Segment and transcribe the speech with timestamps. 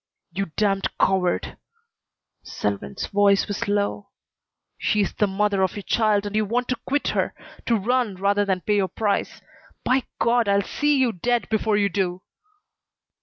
[0.33, 1.57] "You damned coward!"
[2.41, 4.09] Selwyn's voice was low.
[4.79, 7.35] "She is the mother of your child, and you want to quit her;
[7.67, 9.41] to run, rather than pay your price!
[9.83, 10.47] By God!
[10.49, 12.23] I'll see you dead before you do!"